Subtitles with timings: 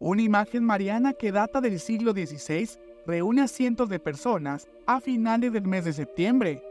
[0.00, 2.68] Una imagen mariana que data del siglo XVI
[3.04, 6.62] reúne a cientos de personas a finales del mes de septiembre,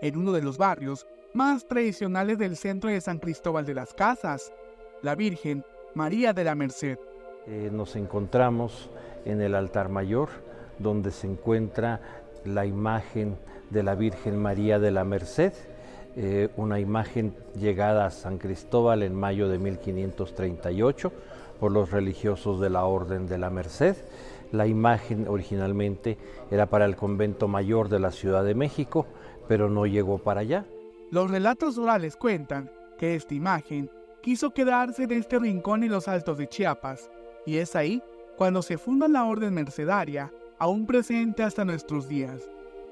[0.00, 4.52] en uno de los barrios más tradicionales del centro de San Cristóbal de las Casas,
[5.00, 5.64] la Virgen
[5.94, 6.98] María de la Merced.
[7.46, 8.90] Eh, nos encontramos
[9.24, 10.30] en el altar mayor,
[10.80, 12.00] donde se encuentra
[12.44, 13.36] la imagen
[13.70, 15.52] de la Virgen María de la Merced,
[16.16, 21.12] eh, una imagen llegada a San Cristóbal en mayo de 1538
[21.62, 23.94] por los religiosos de la Orden de la Merced.
[24.50, 26.18] La imagen originalmente
[26.50, 29.06] era para el convento mayor de la Ciudad de México,
[29.46, 30.66] pero no llegó para allá.
[31.12, 33.88] Los relatos orales cuentan que esta imagen
[34.22, 37.08] quiso quedarse en este rincón en los altos de Chiapas,
[37.46, 38.02] y es ahí
[38.36, 42.42] cuando se funda la Orden Mercedaria, aún presente hasta nuestros días.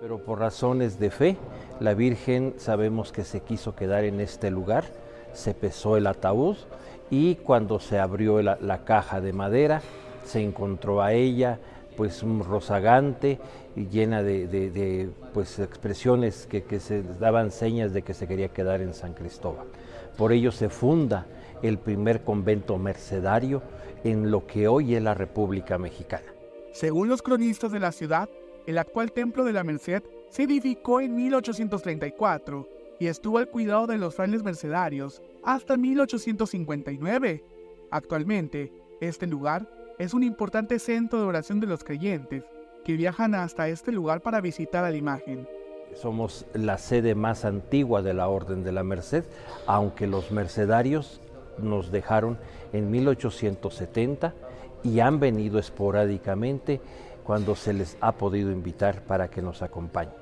[0.00, 1.36] Pero por razones de fe,
[1.80, 4.84] la Virgen sabemos que se quiso quedar en este lugar,
[5.32, 6.56] se pesó el ataúd
[7.10, 9.82] y cuando se abrió la, caja de madera,
[10.24, 11.58] se encontró a ella
[11.96, 13.38] pues un rozagante
[13.76, 18.80] y llena de, pues expresiones que, que, se daban señas de que se quería quedar
[18.80, 19.66] en San Cristóbal.
[20.16, 21.26] Por ello se funda
[21.62, 23.62] el primer convento mercedario
[24.04, 26.32] en lo que hoy es la República Mexicana.
[26.72, 28.28] Según los cronistas de la ciudad,
[28.66, 33.98] el actual Templo de la Merced se edificó en 1834 y estuvo al cuidado de
[33.98, 37.42] los frailes mercedarios hasta 1859.
[37.90, 38.70] Actualmente,
[39.00, 39.66] este lugar
[39.98, 42.44] es un importante centro de oración de los creyentes
[42.84, 45.48] que viajan hasta este lugar para visitar a la imagen.
[45.94, 49.24] Somos la sede más antigua de la Orden de la Merced,
[49.66, 51.20] aunque los mercedarios
[51.58, 52.38] nos dejaron
[52.72, 54.34] en 1870
[54.84, 56.80] y han venido esporádicamente
[57.24, 60.14] cuando se les ha podido invitar para que nos acompañen.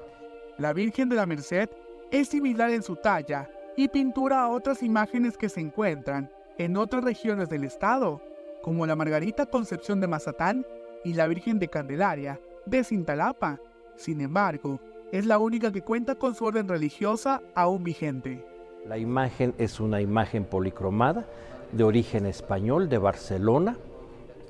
[0.58, 1.68] La Virgen de la Merced
[2.10, 7.04] es similar en su talla y pintura a otras imágenes que se encuentran en otras
[7.04, 8.20] regiones del estado,
[8.62, 10.66] como la Margarita Concepción de Mazatán
[11.04, 13.60] y la Virgen de Candelaria de Cintalapa.
[13.96, 14.80] Sin embargo,
[15.12, 18.44] es la única que cuenta con su orden religiosa aún vigente.
[18.86, 21.26] La imagen es una imagen policromada
[21.72, 23.76] de origen español de Barcelona.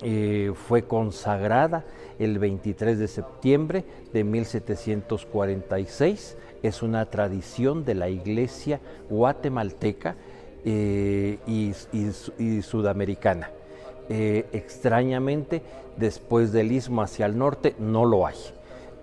[0.01, 1.83] Eh, fue consagrada
[2.19, 3.83] el 23 de septiembre
[4.13, 6.37] de 1746.
[6.63, 10.15] Es una tradición de la iglesia guatemalteca
[10.65, 13.51] eh, y, sudamericana.
[14.09, 15.61] Eh, extrañamente,
[15.97, 18.35] después del istmo hacia el norte, no lo hay.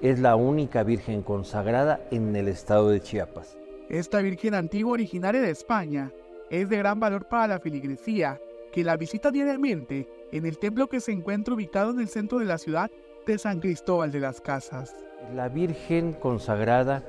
[0.02, 3.56] Es la única virgen consagrada en el estado de Chiapas.
[3.88, 6.12] Esta virgen antigua originaria de España
[6.50, 8.40] es de gran valor para la filigresía,
[8.72, 12.44] que la visita diariamente en el templo que se encuentra ubicado en el centro de
[12.44, 12.90] la ciudad
[13.26, 14.94] de San Cristóbal de las Casas.
[15.34, 17.02] La Virgen consagrada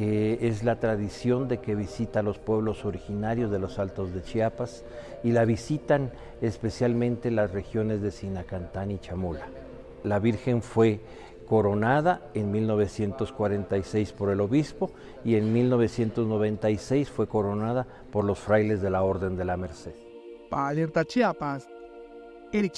[0.00, 4.84] eh, es la tradición de que visita los pueblos originarios de los Altos de Chiapas
[5.24, 9.48] y la visitan especialmente las regiones de Sinacantán y Chamula.
[10.04, 11.00] La Virgen fue
[11.48, 14.92] coronada en 1946 por el obispo
[15.24, 19.94] y en 1996 fue coronada por los frailes de la Orden de la Merced.
[20.48, 21.66] Para Alerta Chiapas,
[22.52, 22.74] Eric.